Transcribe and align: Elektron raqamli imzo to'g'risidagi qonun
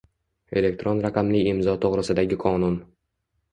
Elektron 0.61 1.01
raqamli 1.09 1.43
imzo 1.53 1.77
to'g'risidagi 1.85 2.41
qonun 2.47 2.83